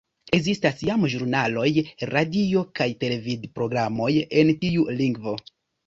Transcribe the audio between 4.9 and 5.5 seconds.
lingvo.